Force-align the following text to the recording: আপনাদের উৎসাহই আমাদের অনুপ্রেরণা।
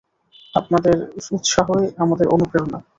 আপনাদের 0.55 0.95
উৎসাহই 1.31 1.85
আমাদের 1.97 2.27
অনুপ্রেরণা। 2.27 2.79